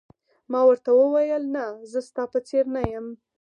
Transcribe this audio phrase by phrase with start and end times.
[0.51, 3.07] ما ورته وویل: نه، زه ستا په څېر نه یم.